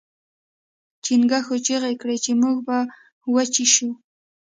چنګښو 1.03 1.55
چیغې 1.65 1.93
کړې 2.01 2.17
چې 2.23 2.31
موږ 2.41 2.57
به 2.67 2.77
وچې 3.33 3.65
شو. 3.73 3.89